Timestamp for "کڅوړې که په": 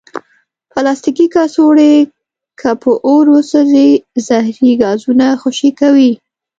1.33-2.91